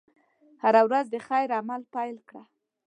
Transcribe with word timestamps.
هره 0.63 0.81
ورځ 0.87 1.05
د 1.11 1.15
خیر 1.27 1.49
عمل 1.59 1.81
پيل 1.93 2.17
کړه. 2.27 2.43